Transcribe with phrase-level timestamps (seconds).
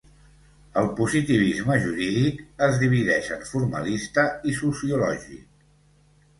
[0.81, 5.49] El positivisme jurídic es divideix en formalista i sociològic.